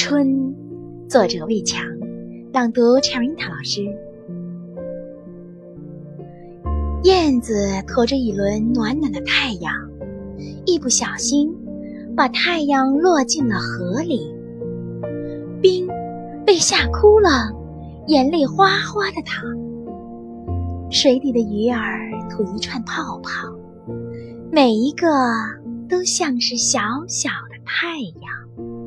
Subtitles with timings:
[0.00, 0.54] 春，
[1.08, 1.84] 作者魏强，
[2.52, 3.82] 朗读 Cherita 老师。
[7.02, 7.52] 燕子
[7.84, 9.74] 驮着一轮暖暖的太阳，
[10.64, 11.52] 一不小心
[12.16, 14.32] 把太阳落进了河里。
[15.60, 15.88] 冰
[16.46, 17.52] 被吓哭了，
[18.06, 19.44] 眼泪哗哗的淌。
[20.92, 23.52] 水底的鱼儿吐一串泡泡，
[24.52, 25.08] 每一个
[25.88, 26.78] 都像是小
[27.08, 28.77] 小的太阳。